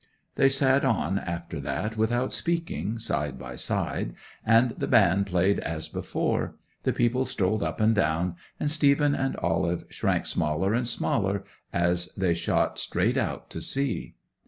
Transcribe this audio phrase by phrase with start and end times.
[0.33, 5.87] 'They sat on after that without speaking, side by side, and the band played as
[5.87, 11.43] before; the people strolled up and down; and Stephen and Olive shrank smaller and smaller
[11.71, 14.15] as they shot straight out to sea.